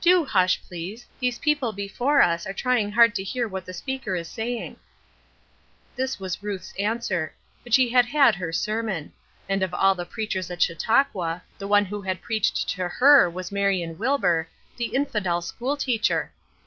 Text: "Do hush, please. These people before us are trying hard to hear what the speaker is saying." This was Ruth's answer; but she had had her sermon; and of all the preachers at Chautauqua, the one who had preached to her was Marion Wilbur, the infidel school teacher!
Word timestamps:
"Do 0.00 0.24
hush, 0.24 0.62
please. 0.66 1.04
These 1.20 1.40
people 1.40 1.72
before 1.74 2.22
us 2.22 2.46
are 2.46 2.54
trying 2.54 2.90
hard 2.90 3.14
to 3.16 3.22
hear 3.22 3.46
what 3.46 3.66
the 3.66 3.74
speaker 3.74 4.16
is 4.16 4.26
saying." 4.26 4.78
This 5.94 6.18
was 6.18 6.42
Ruth's 6.42 6.72
answer; 6.78 7.34
but 7.62 7.74
she 7.74 7.90
had 7.90 8.06
had 8.06 8.34
her 8.36 8.50
sermon; 8.50 9.12
and 9.46 9.62
of 9.62 9.74
all 9.74 9.94
the 9.94 10.06
preachers 10.06 10.50
at 10.50 10.62
Chautauqua, 10.62 11.42
the 11.58 11.68
one 11.68 11.84
who 11.84 12.00
had 12.00 12.22
preached 12.22 12.66
to 12.76 12.88
her 12.88 13.28
was 13.28 13.52
Marion 13.52 13.98
Wilbur, 13.98 14.48
the 14.78 14.86
infidel 14.86 15.42
school 15.42 15.76
teacher! 15.76 16.32